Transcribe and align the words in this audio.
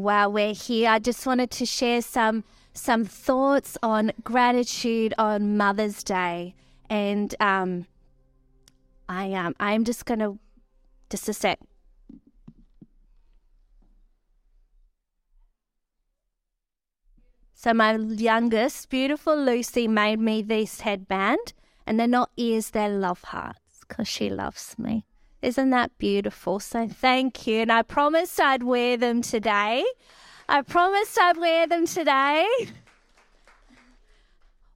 while 0.00 0.32
we're 0.32 0.54
here, 0.54 0.90
I 0.90 0.98
just 0.98 1.26
wanted 1.26 1.50
to 1.52 1.66
share 1.66 2.02
some 2.02 2.44
some 2.72 3.04
thoughts 3.04 3.76
on 3.82 4.12
gratitude 4.22 5.12
on 5.18 5.56
Mother's 5.56 6.02
Day, 6.02 6.54
and 6.88 7.34
um, 7.40 7.86
I 9.08 9.32
um, 9.34 9.54
I'm 9.60 9.84
just 9.84 10.04
gonna 10.06 10.38
just 11.10 11.28
a 11.28 11.32
sec. 11.32 11.58
So 17.54 17.74
my 17.74 17.94
youngest, 17.96 18.88
beautiful 18.88 19.36
Lucy, 19.36 19.86
made 19.86 20.18
me 20.18 20.40
this 20.40 20.80
headband, 20.80 21.52
and 21.86 22.00
they're 22.00 22.08
not 22.08 22.30
ears, 22.38 22.70
they're 22.70 22.88
love 22.88 23.22
hearts, 23.24 23.84
because 23.86 24.08
she 24.08 24.30
loves 24.30 24.78
me. 24.78 25.04
Isn't 25.42 25.70
that 25.70 25.96
beautiful? 25.98 26.60
So 26.60 26.86
thank 26.88 27.46
you. 27.46 27.62
And 27.62 27.72
I 27.72 27.82
promised 27.82 28.40
I'd 28.40 28.62
wear 28.62 28.96
them 28.96 29.22
today. 29.22 29.84
I 30.48 30.62
promised 30.62 31.18
I'd 31.18 31.38
wear 31.38 31.66
them 31.66 31.86
today. 31.86 32.46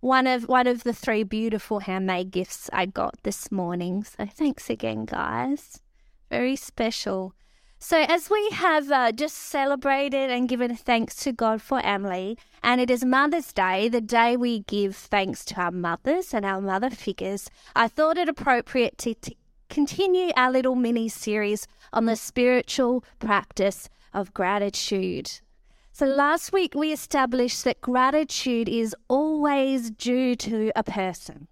One 0.00 0.26
of 0.26 0.48
one 0.48 0.66
of 0.66 0.84
the 0.84 0.92
three 0.92 1.22
beautiful 1.22 1.80
handmade 1.80 2.30
gifts 2.30 2.68
I 2.72 2.86
got 2.86 3.14
this 3.22 3.50
morning. 3.50 4.04
So 4.04 4.26
thanks 4.26 4.68
again, 4.70 5.04
guys. 5.06 5.80
Very 6.30 6.56
special. 6.56 7.34
So, 7.86 8.00
as 8.08 8.30
we 8.30 8.48
have 8.50 8.90
uh, 8.90 9.12
just 9.12 9.36
celebrated 9.36 10.30
and 10.30 10.48
given 10.48 10.74
thanks 10.74 11.16
to 11.16 11.32
God 11.32 11.60
for 11.60 11.84
Emily, 11.84 12.38
and 12.62 12.80
it 12.80 12.90
is 12.90 13.04
Mother's 13.04 13.52
Day, 13.52 13.90
the 13.90 14.00
day 14.00 14.38
we 14.38 14.60
give 14.60 14.96
thanks 14.96 15.44
to 15.46 15.60
our 15.60 15.70
mothers 15.70 16.32
and 16.32 16.46
our 16.46 16.62
mother 16.62 16.88
figures, 16.88 17.50
I 17.76 17.88
thought 17.88 18.16
it 18.16 18.26
appropriate 18.26 18.96
to, 18.98 19.12
to 19.14 19.34
continue 19.74 20.30
our 20.36 20.52
little 20.52 20.76
mini 20.76 21.08
series 21.08 21.66
on 21.92 22.04
the 22.04 22.14
spiritual 22.14 23.04
practice 23.18 23.88
of 24.12 24.32
gratitude. 24.32 25.28
So, 25.90 26.06
last 26.06 26.52
week 26.52 26.76
we 26.76 26.92
established 26.92 27.64
that 27.64 27.80
gratitude 27.80 28.68
is 28.68 28.94
always 29.08 29.90
due 29.90 30.36
to 30.36 30.70
a 30.76 30.84
person. 30.84 31.48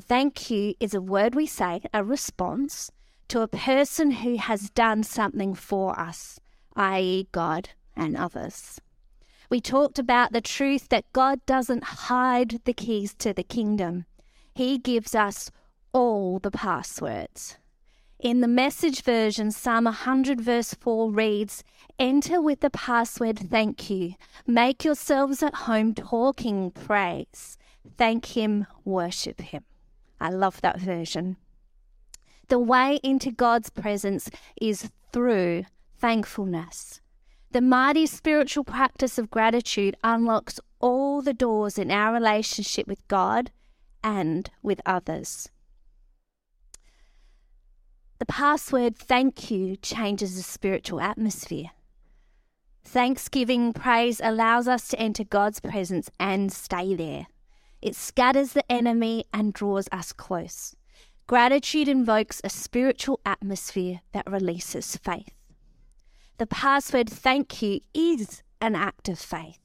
Thank 0.00 0.52
you 0.52 0.74
is 0.78 0.94
a 0.94 1.00
word 1.00 1.34
we 1.34 1.46
say, 1.46 1.82
a 1.92 2.04
response 2.04 2.92
to 3.26 3.40
a 3.40 3.48
person 3.48 4.12
who 4.12 4.36
has 4.36 4.70
done 4.70 5.02
something 5.02 5.52
for 5.54 5.98
us, 5.98 6.38
i.e., 6.76 7.26
God 7.32 7.70
and 7.96 8.16
others. 8.16 8.80
We 9.50 9.60
talked 9.60 9.98
about 9.98 10.32
the 10.32 10.40
truth 10.40 10.90
that 10.90 11.12
God 11.12 11.44
doesn't 11.44 11.82
hide 11.82 12.60
the 12.64 12.72
keys 12.72 13.14
to 13.14 13.32
the 13.34 13.42
kingdom, 13.42 14.06
He 14.54 14.78
gives 14.78 15.16
us 15.16 15.50
all 15.92 16.38
the 16.38 16.50
passwords. 16.50 17.56
In 18.18 18.40
the 18.40 18.48
message 18.48 19.02
version, 19.02 19.52
Psalm 19.52 19.84
100, 19.84 20.40
verse 20.40 20.74
4 20.74 21.12
reads, 21.12 21.62
Enter 22.00 22.40
with 22.40 22.60
the 22.60 22.70
password 22.70 23.38
thank 23.38 23.88
you. 23.88 24.14
Make 24.44 24.84
yourselves 24.84 25.40
at 25.42 25.54
home 25.54 25.94
talking 25.94 26.72
praise. 26.72 27.56
Thank 27.96 28.36
Him, 28.36 28.66
worship 28.84 29.40
Him. 29.40 29.64
I 30.20 30.30
love 30.30 30.60
that 30.62 30.80
version. 30.80 31.36
The 32.48 32.58
way 32.58 32.98
into 33.04 33.30
God's 33.30 33.70
presence 33.70 34.30
is 34.60 34.90
through 35.12 35.64
thankfulness. 35.98 37.00
The 37.52 37.60
mighty 37.60 38.06
spiritual 38.06 38.64
practice 38.64 39.16
of 39.16 39.30
gratitude 39.30 39.96
unlocks 40.02 40.58
all 40.80 41.22
the 41.22 41.32
doors 41.32 41.78
in 41.78 41.90
our 41.90 42.12
relationship 42.12 42.86
with 42.86 43.06
God 43.06 43.50
and 44.02 44.50
with 44.62 44.80
others. 44.84 45.50
The 48.18 48.26
password 48.26 48.96
thank 48.96 49.50
you 49.50 49.76
changes 49.76 50.36
the 50.36 50.42
spiritual 50.42 51.00
atmosphere. 51.00 51.70
Thanksgiving 52.84 53.72
praise 53.72 54.20
allows 54.22 54.66
us 54.66 54.88
to 54.88 54.98
enter 54.98 55.22
God's 55.22 55.60
presence 55.60 56.10
and 56.18 56.52
stay 56.52 56.94
there. 56.94 57.26
It 57.80 57.94
scatters 57.94 58.54
the 58.54 58.72
enemy 58.72 59.24
and 59.32 59.52
draws 59.52 59.88
us 59.92 60.12
close. 60.12 60.74
Gratitude 61.28 61.86
invokes 61.86 62.40
a 62.42 62.48
spiritual 62.48 63.20
atmosphere 63.24 64.00
that 64.12 64.28
releases 64.28 64.96
faith. 64.96 65.34
The 66.38 66.46
password 66.46 67.08
thank 67.08 67.62
you 67.62 67.80
is 67.94 68.42
an 68.60 68.74
act 68.74 69.08
of 69.08 69.18
faith. 69.18 69.58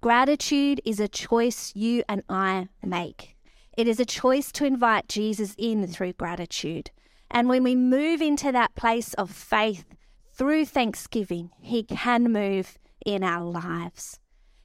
Gratitude 0.00 0.80
is 0.84 0.98
a 0.98 1.08
choice 1.08 1.72
you 1.74 2.04
and 2.08 2.22
I 2.28 2.68
make. 2.82 3.36
It 3.76 3.86
is 3.86 4.00
a 4.00 4.06
choice 4.06 4.50
to 4.52 4.64
invite 4.64 5.08
Jesus 5.08 5.54
in 5.58 5.86
through 5.86 6.14
gratitude. 6.14 6.90
And 7.32 7.48
when 7.48 7.64
we 7.64 7.74
move 7.74 8.20
into 8.20 8.52
that 8.52 8.74
place 8.74 9.14
of 9.14 9.30
faith 9.30 9.86
through 10.34 10.66
thanksgiving, 10.66 11.50
He 11.60 11.82
can 11.82 12.30
move 12.30 12.78
in 13.04 13.24
our 13.24 13.44
lives. 13.44 14.20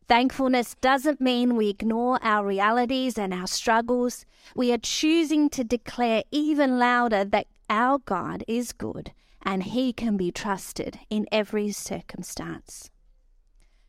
Thankfulness 0.08 0.76
doesn't 0.82 1.22
mean 1.22 1.56
we 1.56 1.70
ignore 1.70 2.20
our 2.22 2.46
realities 2.46 3.18
and 3.18 3.34
our 3.34 3.48
struggles. 3.48 4.26
We 4.56 4.72
are 4.74 4.78
choosing 4.78 5.50
to 5.52 5.64
declare 5.64 6.24
even 6.30 6.78
louder 6.78 7.24
that 7.26 7.48
our 7.70 8.00
God 8.00 8.44
is 8.48 8.74
good 8.74 9.12
and 9.42 9.64
He 9.64 9.94
can 9.94 10.18
be 10.18 10.32
trusted 10.32 11.00
in 11.10 11.26
every 11.32 11.72
circumstance. 11.72 12.90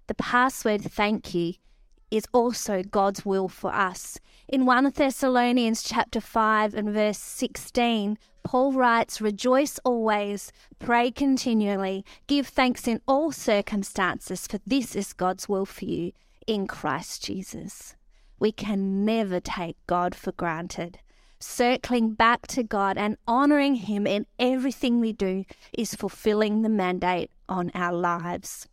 The 0.07 0.15
password 0.15 0.83
thank 0.83 1.35
you 1.35 1.55
is 2.11 2.27
also 2.33 2.83
God's 2.83 3.25
will 3.25 3.49
for 3.49 3.73
us. 3.73 4.19
In 4.49 4.67
1 4.67 4.93
Thessalonians 4.95 5.83
chapter 5.83 6.21
5 6.21 6.75
and 6.75 6.91
verse 6.91 7.19
16, 7.19 8.19
Paul 8.49 8.73
writes, 8.73 9.21
Rejoice 9.21 9.79
always, 9.85 10.53
pray 10.79 11.11
continually, 11.11 12.03
give 12.27 12.47
thanks 12.47 12.89
in 12.89 13.03
all 13.07 13.31
circumstances, 13.31 14.47
for 14.47 14.59
this 14.67 14.97
is 14.97 15.13
God's 15.13 15.51
will 15.51 15.67
for 15.67 15.85
you 15.85 16.13
in 16.47 16.67
Christ 16.67 17.23
Jesus. 17.23 17.95
We 18.39 18.53
can 18.53 19.05
never 19.05 19.39
take 19.39 19.77
God 19.87 20.15
for 20.15 20.33
granted. 20.33 20.99
Circling 21.39 22.15
back 22.15 22.47
to 22.47 22.63
God 22.63 22.97
and 22.97 23.19
honoring 23.27 23.75
Him 23.75 24.07
in 24.07 24.25
everything 24.39 24.99
we 24.99 25.13
do 25.13 25.45
is 25.77 25.95
fulfilling 25.95 26.63
the 26.63 26.71
mandate 26.71 27.31
on 27.51 27.71
our 27.75 27.93
lives. 27.93 28.67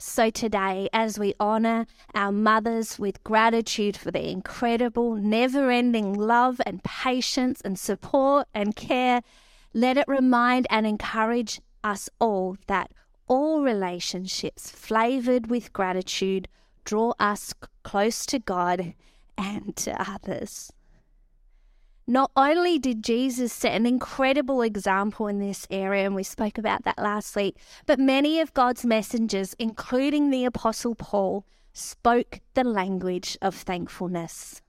So, 0.00 0.30
today, 0.30 0.88
as 0.92 1.18
we 1.18 1.34
honor 1.40 1.84
our 2.14 2.30
mothers 2.30 3.00
with 3.00 3.24
gratitude 3.24 3.96
for 3.96 4.12
their 4.12 4.22
incredible, 4.22 5.16
never 5.16 5.72
ending 5.72 6.14
love 6.14 6.60
and 6.64 6.84
patience 6.84 7.60
and 7.60 7.76
support 7.76 8.46
and 8.54 8.76
care, 8.76 9.22
let 9.74 9.96
it 9.96 10.06
remind 10.06 10.68
and 10.70 10.86
encourage 10.86 11.60
us 11.82 12.08
all 12.20 12.56
that 12.68 12.92
all 13.26 13.62
relationships 13.62 14.70
flavored 14.70 15.50
with 15.50 15.72
gratitude 15.72 16.46
draw 16.84 17.12
us 17.18 17.52
close 17.82 18.24
to 18.26 18.38
God 18.38 18.94
and 19.36 19.74
to 19.76 20.00
others. 20.00 20.72
Not 22.10 22.30
only 22.34 22.78
did 22.78 23.04
Jesus 23.04 23.52
set 23.52 23.74
an 23.74 23.84
incredible 23.84 24.62
example 24.62 25.26
in 25.26 25.40
this 25.40 25.66
area, 25.70 26.06
and 26.06 26.14
we 26.14 26.22
spoke 26.22 26.56
about 26.56 26.84
that 26.84 26.98
last 26.98 27.36
week, 27.36 27.58
but 27.84 28.00
many 28.00 28.40
of 28.40 28.54
God's 28.54 28.86
messengers, 28.86 29.54
including 29.58 30.30
the 30.30 30.46
Apostle 30.46 30.94
Paul, 30.94 31.44
spoke 31.74 32.40
the 32.54 32.64
language 32.64 33.36
of 33.42 33.54
thankfulness. 33.54 34.62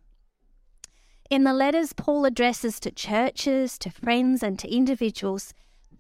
In 1.30 1.46
the 1.46 1.54
letters 1.54 1.94
Paul 1.94 2.26
addresses 2.26 2.78
to 2.82 2.92
churches, 2.92 3.78
to 3.78 3.90
friends, 3.90 4.44
and 4.44 4.60
to 4.60 4.70
individuals, 4.70 5.54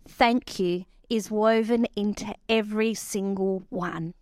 thank 0.05 0.59
you 0.59 0.83
is 1.09 1.31
woven 1.31 1.85
into 1.95 2.35
every 2.49 2.93
single 2.93 3.63
one. 3.69 4.13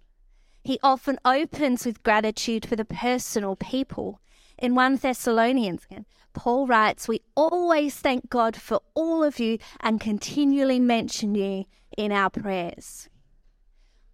He 0.63 0.77
often 0.83 1.17
opens 1.25 1.83
with 1.83 2.03
gratitude 2.03 2.63
for 2.63 2.75
the 2.75 2.85
personal 2.85 3.55
people. 3.55 4.21
In 4.57 4.73
1 4.73 4.97
Thessalonians, 4.97 5.87
Paul 6.33 6.65
writes, 6.65 7.07
We 7.07 7.21
always 7.35 7.95
thank 7.95 8.29
God 8.29 8.55
for 8.55 8.81
all 8.95 9.23
of 9.23 9.39
you 9.39 9.59
and 9.79 10.01
continually 10.01 10.79
mention 10.79 11.35
you 11.35 11.65
in 11.95 12.11
our 12.11 12.29
prayers. 12.29 13.07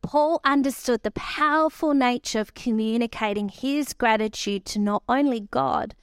Paul 0.02 0.42
understood 0.44 1.04
the 1.04 1.12
powerful 1.12 1.94
nature 1.94 2.42
of 2.42 2.54
communicating 2.54 3.48
his 3.48 3.94
gratitude 3.94 4.66
to 4.66 4.80
not 4.80 5.04
only 5.08 5.48
God, 5.50 5.96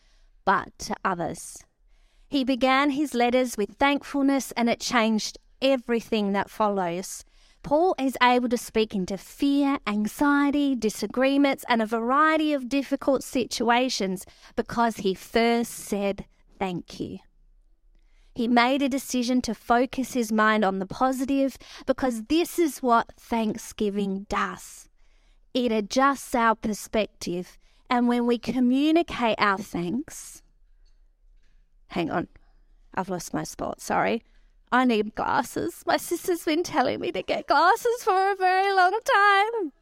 but 0.46 0.70
to 0.78 0.94
others. 1.04 1.58
He 2.26 2.42
began 2.42 2.90
his 2.90 3.12
letters 3.12 3.58
with 3.58 3.72
thankfulness 3.72 4.52
and 4.52 4.70
it 4.70 4.80
changed 4.80 5.38
everything 5.60 6.32
that 6.32 6.48
follows. 6.48 7.24
Paul 7.62 7.94
is 7.98 8.16
able 8.22 8.48
to 8.48 8.56
speak 8.56 8.94
into 8.94 9.18
fear, 9.18 9.78
anxiety, 9.86 10.74
disagreements, 10.74 11.64
and 11.68 11.82
a 11.82 11.86
variety 11.86 12.52
of 12.52 12.68
difficult 12.68 13.22
situations 13.22 14.24
because 14.56 14.98
he 14.98 15.14
first 15.14 15.72
said 15.72 16.24
thank 16.58 16.98
you. 16.98 17.18
He 18.34 18.48
made 18.48 18.80
a 18.80 18.88
decision 18.88 19.42
to 19.42 19.54
focus 19.54 20.14
his 20.14 20.32
mind 20.32 20.64
on 20.64 20.78
the 20.78 20.86
positive 20.86 21.58
because 21.84 22.22
this 22.24 22.58
is 22.58 22.78
what 22.78 23.12
thanksgiving 23.18 24.26
does. 24.28 24.88
It 25.52 25.72
adjusts 25.72 26.34
our 26.34 26.54
perspective, 26.54 27.58
and 27.90 28.06
when 28.08 28.26
we 28.26 28.38
communicate 28.38 29.34
our 29.38 29.58
thanks, 29.58 30.42
hang 31.88 32.10
on, 32.10 32.28
I've 32.94 33.08
lost 33.08 33.34
my 33.34 33.42
spot, 33.42 33.80
sorry. 33.80 34.22
I 34.72 34.84
need 34.84 35.14
glasses. 35.14 35.82
My 35.86 35.96
sister's 35.96 36.44
been 36.44 36.62
telling 36.62 37.00
me 37.00 37.10
to 37.12 37.22
get 37.22 37.48
glasses 37.48 38.02
for 38.04 38.32
a 38.32 38.36
very 38.36 38.72
long 38.72 38.98
time. 39.04 39.72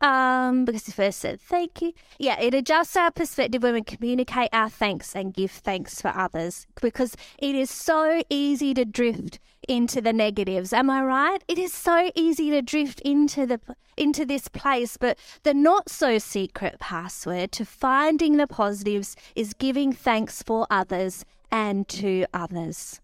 Um, 0.00 0.66
because 0.66 0.84
he 0.84 0.92
first 0.92 1.20
said 1.20 1.40
thank 1.40 1.80
you. 1.80 1.94
Yeah, 2.18 2.38
it 2.38 2.52
adjusts 2.52 2.94
our 2.94 3.10
perspective 3.10 3.62
when 3.62 3.72
we 3.72 3.82
communicate 3.82 4.50
our 4.52 4.68
thanks 4.68 5.16
and 5.16 5.32
give 5.32 5.50
thanks 5.50 6.02
for 6.02 6.08
others 6.08 6.66
because 6.82 7.16
it 7.38 7.54
is 7.54 7.70
so 7.70 8.22
easy 8.28 8.74
to 8.74 8.84
drift 8.84 9.38
into 9.66 10.02
the 10.02 10.12
negatives. 10.12 10.74
Am 10.74 10.90
I 10.90 11.02
right? 11.02 11.42
It 11.48 11.58
is 11.58 11.72
so 11.72 12.10
easy 12.14 12.50
to 12.50 12.60
drift 12.60 13.00
into 13.00 13.46
the 13.46 13.60
into 13.96 14.26
this 14.26 14.48
place, 14.48 14.98
but 14.98 15.16
the 15.44 15.54
not 15.54 15.88
so 15.88 16.18
secret 16.18 16.80
password 16.80 17.52
to 17.52 17.64
finding 17.64 18.36
the 18.36 18.46
positives 18.46 19.16
is 19.34 19.54
giving 19.54 19.92
thanks 19.92 20.42
for 20.42 20.66
others 20.68 21.24
and 21.50 21.88
to 21.88 22.26
others. 22.34 23.00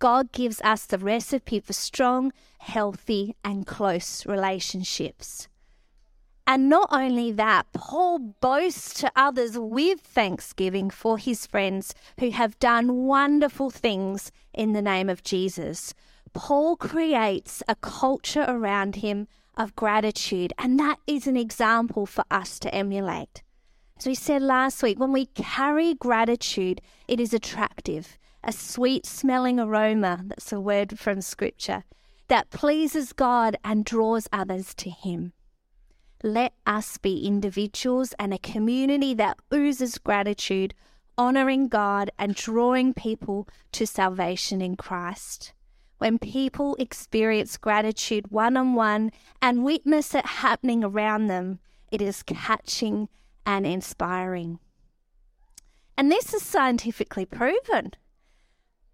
God 0.00 0.32
gives 0.32 0.60
us 0.62 0.86
the 0.86 0.98
recipe 0.98 1.60
for 1.60 1.72
strong, 1.72 2.32
healthy, 2.58 3.36
and 3.44 3.66
close 3.66 4.26
relationships. 4.26 5.46
And 6.46 6.68
not 6.68 6.88
only 6.90 7.30
that, 7.30 7.66
Paul 7.74 8.18
boasts 8.40 8.94
to 9.00 9.12
others 9.14 9.56
with 9.56 10.00
thanksgiving 10.00 10.90
for 10.90 11.16
his 11.16 11.46
friends 11.46 11.94
who 12.18 12.30
have 12.30 12.58
done 12.58 13.06
wonderful 13.06 13.70
things 13.70 14.32
in 14.52 14.72
the 14.72 14.82
name 14.82 15.08
of 15.08 15.22
Jesus. 15.22 15.94
Paul 16.32 16.76
creates 16.76 17.62
a 17.68 17.76
culture 17.76 18.46
around 18.48 18.96
him 18.96 19.28
of 19.56 19.76
gratitude, 19.76 20.52
and 20.58 20.76
that 20.80 20.98
is 21.06 21.26
an 21.26 21.36
example 21.36 22.06
for 22.06 22.24
us 22.30 22.58
to 22.60 22.74
emulate. 22.74 23.42
As 23.98 24.06
we 24.06 24.14
said 24.14 24.40
last 24.40 24.82
week, 24.82 24.98
when 24.98 25.12
we 25.12 25.26
carry 25.26 25.94
gratitude, 25.94 26.80
it 27.06 27.20
is 27.20 27.34
attractive, 27.34 28.18
a 28.50 28.52
sweet 28.52 29.06
smelling 29.06 29.60
aroma, 29.60 30.24
that's 30.26 30.52
a 30.52 30.58
word 30.58 30.98
from 30.98 31.20
Scripture, 31.20 31.84
that 32.26 32.50
pleases 32.50 33.12
God 33.12 33.56
and 33.62 33.84
draws 33.84 34.26
others 34.32 34.74
to 34.74 34.90
Him. 34.90 35.34
Let 36.24 36.54
us 36.66 36.98
be 36.98 37.24
individuals 37.24 38.12
and 38.18 38.34
a 38.34 38.38
community 38.38 39.14
that 39.14 39.38
oozes 39.54 39.98
gratitude, 39.98 40.74
honoring 41.16 41.68
God 41.68 42.10
and 42.18 42.34
drawing 42.34 42.92
people 42.92 43.46
to 43.70 43.86
salvation 43.86 44.60
in 44.60 44.74
Christ. 44.74 45.52
When 45.98 46.18
people 46.18 46.74
experience 46.80 47.56
gratitude 47.56 48.32
one 48.32 48.56
on 48.56 48.74
one 48.74 49.12
and 49.40 49.62
witness 49.62 50.12
it 50.12 50.26
happening 50.26 50.82
around 50.82 51.28
them, 51.28 51.60
it 51.92 52.02
is 52.02 52.24
catching 52.24 53.08
and 53.46 53.64
inspiring. 53.64 54.58
And 55.96 56.10
this 56.10 56.34
is 56.34 56.42
scientifically 56.42 57.26
proven. 57.26 57.92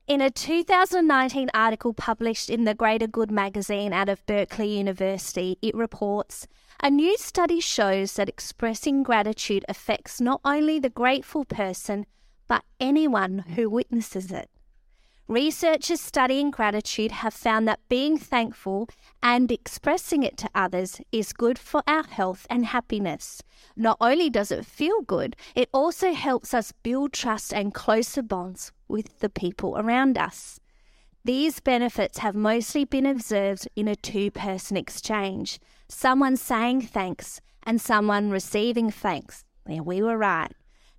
In 0.07 0.21
a 0.21 0.31
2019 0.31 1.51
article 1.53 1.93
published 1.93 2.49
in 2.49 2.63
the 2.63 2.77
Greater 2.77 3.09
Good 3.09 3.33
magazine 3.33 3.93
out 3.93 4.09
of 4.09 4.25
Berkeley 4.25 4.79
University, 4.79 5.59
it 5.61 5.75
reports 5.75 6.47
a 6.81 6.91
new 6.91 7.17
study 7.17 7.59
shows 7.59 8.13
that 8.13 8.29
expressing 8.29 9.03
gratitude 9.03 9.65
affects 9.69 10.21
not 10.21 10.41
only 10.45 10.79
the 10.79 10.91
grateful 10.91 11.45
person, 11.45 12.07
but 12.47 12.63
anyone 12.79 13.41
who 13.57 13.69
witnesses 13.69 14.31
it. 14.31 14.49
Researchers 15.29 16.01
studying 16.01 16.53
gratitude 16.53 17.11
have 17.11 17.35
found 17.35 17.67
that 17.67 17.81
being 17.89 18.17
thankful 18.17 18.89
and 19.21 19.51
expressing 19.51 20.23
it 20.23 20.37
to 20.37 20.49
others 20.55 21.01
is 21.11 21.33
good 21.33 21.59
for 21.59 21.83
our 21.89 22.05
health 22.05 22.47
and 22.49 22.67
happiness. 22.67 23.43
Not 23.75 23.97
only 24.01 24.31
does 24.31 24.53
it 24.53 24.65
feel 24.65 25.03
good, 25.03 25.35
it 25.57 25.69
also 25.73 26.13
helps 26.13 26.55
us 26.55 26.71
build 26.85 27.13
trust 27.13 27.53
and 27.53 27.75
closer 27.75 28.23
bonds 28.23 28.71
with 28.87 29.19
the 29.19 29.29
people 29.29 29.77
around 29.77 30.17
us. 30.17 30.61
These 31.25 31.59
benefits 31.59 32.19
have 32.19 32.37
mostly 32.37 32.85
been 32.85 33.05
observed 33.05 33.67
in 33.75 33.89
a 33.89 33.97
two 33.97 34.31
person 34.31 34.77
exchange 34.77 35.59
someone 35.89 36.37
saying 36.37 36.83
thanks 36.83 37.41
and 37.65 37.81
someone 37.81 38.31
receiving 38.31 38.93
thanks. 38.93 39.45
Yeah, 39.69 39.81
we 39.81 40.03
were 40.03 40.17
right. 40.17 40.53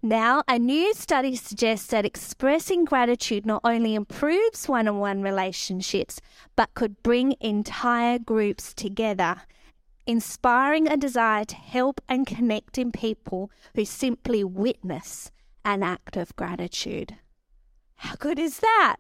Now, 0.04 0.44
a 0.48 0.60
new 0.60 0.94
study 0.94 1.36
suggests 1.36 1.88
that 1.88 2.06
expressing 2.06 2.86
gratitude 2.86 3.48
not 3.48 3.62
only 3.64 3.96
improves 3.96 4.68
one 4.68 4.88
on 4.88 5.00
one 5.00 5.24
relationships, 5.24 6.22
but 6.56 6.74
could 6.76 7.02
bring 7.02 7.36
entire 7.40 8.20
groups 8.20 8.76
together, 8.76 9.42
inspiring 10.06 10.88
a 10.88 10.98
desire 10.98 11.46
to 11.46 11.56
help 11.56 12.00
and 12.08 12.28
connect 12.28 12.78
in 12.78 12.92
people 12.92 13.50
who 13.74 13.86
simply 13.86 14.44
witness 14.44 15.32
an 15.66 15.82
act 15.82 16.16
of 16.16 16.36
gratitude. 16.36 17.18
How 17.96 18.16
good 18.18 18.38
is 18.38 18.60
that? 18.60 18.98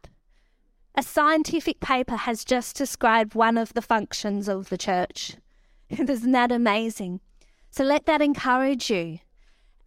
A 0.95 1.03
scientific 1.03 1.79
paper 1.79 2.15
has 2.15 2.43
just 2.43 2.75
described 2.75 3.35
one 3.35 3.55
of 3.59 3.75
the 3.75 3.83
functions 3.83 4.49
of 4.49 4.69
the 4.69 4.79
church. 4.79 5.35
Isn't 5.91 6.31
that 6.31 6.51
amazing? 6.51 7.19
So 7.69 7.83
let 7.83 8.07
that 8.07 8.19
encourage 8.23 8.89
you 8.89 9.19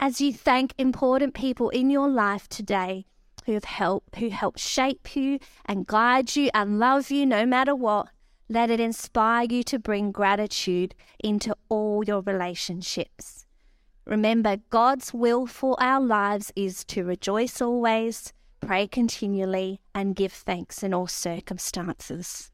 as 0.00 0.19
you 0.19 0.32
thank 0.32 0.73
important 0.79 1.35
people 1.35 1.69
in 1.69 1.91
your 1.91 2.08
life 2.08 2.49
today 2.49 3.05
who 3.44 3.52
have 3.52 3.64
helped 3.64 4.17
who 4.17 4.31
help 4.31 4.58
shape 4.58 5.14
you 5.14 5.38
and 5.67 5.87
guide 5.87 6.35
you 6.35 6.50
and 6.55 6.79
love 6.79 7.11
you 7.11 7.26
no 7.26 7.44
matter 7.44 7.76
what. 7.76 8.08
Let 8.49 8.70
it 8.70 8.81
inspire 8.81 9.47
you 9.49 9.62
to 9.64 9.79
bring 9.79 10.11
gratitude 10.11 10.94
into 11.23 11.55
all 11.69 12.02
your 12.02 12.23
relationships. 12.23 13.47
Remember, 14.06 14.56
God's 14.70 15.14
will 15.14 15.47
for 15.47 15.81
our 15.81 16.00
lives 16.00 16.50
is 16.56 16.82
to 16.87 17.05
rejoice 17.05 17.61
always, 17.61 18.32
pray 18.61 18.88
continually, 18.88 19.81
and 19.94 20.17
give 20.17 20.32
thanks 20.32 20.82
in 20.82 20.93
all 20.93 21.06
circumstances. 21.06 22.50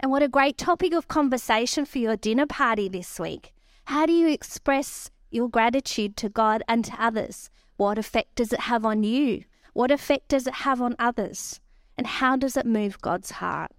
And 0.00 0.10
what 0.10 0.22
a 0.22 0.28
great 0.28 0.58
topic 0.58 0.92
of 0.92 1.06
conversation 1.06 1.84
for 1.84 1.98
your 1.98 2.16
dinner 2.16 2.46
party 2.46 2.88
this 2.88 3.20
week. 3.20 3.52
How 3.84 4.06
do 4.06 4.12
you 4.12 4.26
express 4.26 5.10
your 5.30 5.48
gratitude 5.48 6.16
to 6.18 6.28
God 6.28 6.62
and 6.68 6.84
to 6.84 6.92
others? 6.98 7.50
What 7.76 7.98
effect 7.98 8.36
does 8.36 8.52
it 8.52 8.60
have 8.60 8.84
on 8.84 9.02
you? 9.02 9.44
What 9.72 9.90
effect 9.90 10.28
does 10.28 10.46
it 10.46 10.54
have 10.54 10.80
on 10.80 10.96
others? 10.98 11.60
And 11.96 12.06
how 12.06 12.36
does 12.36 12.56
it 12.56 12.66
move 12.66 13.00
God's 13.00 13.32
heart? 13.32 13.72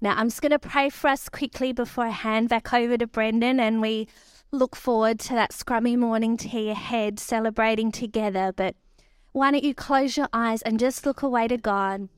Now, 0.00 0.14
I'm 0.16 0.28
just 0.28 0.42
going 0.42 0.50
to 0.50 0.58
pray 0.58 0.90
for 0.90 1.08
us 1.08 1.28
quickly 1.28 1.72
before 1.72 2.06
I 2.06 2.10
hand 2.10 2.48
back 2.48 2.72
over 2.72 2.98
to 2.98 3.06
Brendan 3.06 3.60
and 3.60 3.80
we 3.80 4.08
look 4.50 4.74
forward 4.74 5.18
to 5.20 5.34
that 5.34 5.52
scrummy 5.52 5.96
morning 5.96 6.36
tea 6.36 6.70
ahead 6.70 7.20
celebrating 7.20 7.92
together. 7.92 8.52
But 8.54 8.74
why 9.32 9.50
don't 9.50 9.64
you 9.64 9.74
close 9.74 10.16
your 10.16 10.28
eyes 10.32 10.62
and 10.62 10.80
just 10.80 11.06
look 11.06 11.22
away 11.22 11.48
to 11.48 11.56
God? 11.56 12.08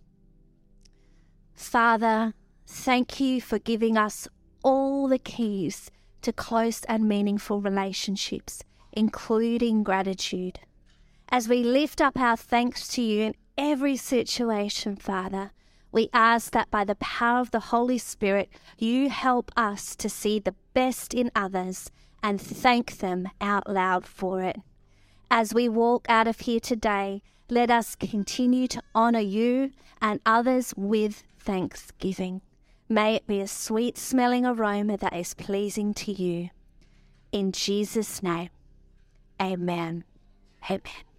Father, 1.53 2.35
Thank 2.67 3.21
you 3.21 3.41
for 3.41 3.59
giving 3.59 3.97
us 3.97 4.27
all 4.63 5.09
the 5.09 5.19
keys 5.19 5.91
to 6.25 6.33
close 6.33 6.83
and 6.85 7.09
meaningful 7.09 7.61
relationships, 7.61 8.63
including 8.93 9.83
gratitude. 9.83 10.61
As 11.29 11.49
we 11.49 11.63
lift 11.63 12.01
up 12.01 12.19
our 12.19 12.37
thanks 12.37 12.89
to 12.89 13.03
you 13.03 13.23
in 13.25 13.35
every 13.57 13.97
situation, 13.97 14.97
Father, 14.97 15.53
we 15.93 16.09
ask 16.13 16.53
that 16.53 16.71
by 16.71 16.85
the 16.85 16.97
power 16.97 17.41
of 17.41 17.53
the 17.53 17.61
Holy 17.71 17.99
Spirit, 17.99 18.49
you 18.79 19.11
help 19.11 19.53
us 19.57 19.95
to 19.97 20.09
see 20.09 20.39
the 20.39 20.55
best 20.73 21.15
in 21.15 21.31
others 21.37 21.91
and 22.23 22.41
thank 22.41 22.99
them 22.99 23.29
out 23.41 23.71
loud 23.71 24.05
for 24.05 24.43
it. 24.43 24.57
As 25.31 25.55
we 25.55 25.69
walk 25.69 26.07
out 26.09 26.27
of 26.27 26.41
here 26.41 26.61
today, 26.61 27.23
let 27.49 27.71
us 27.71 27.95
continue 27.95 28.67
to 28.69 28.83
honour 28.95 29.21
you 29.21 29.71
and 30.01 30.21
others 30.25 30.75
with 30.77 31.23
thanksgiving. 31.39 32.41
May 32.89 33.15
it 33.15 33.27
be 33.27 33.41
a 33.41 33.49
sweet 33.49 33.97
smelling 33.97 34.45
aroma 34.45 34.97
that 34.99 35.15
is 35.15 35.35
pleasing 35.35 35.95
to 35.95 36.13
you. 36.13 36.51
In 37.33 37.51
Jesus' 37.51 38.23
name, 38.23 38.51
amen. 39.41 40.05
Amen. 40.71 41.14